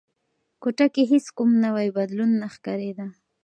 [0.61, 3.05] کوټه کې هیڅ کوم نوی بدلون نه ښکارېده.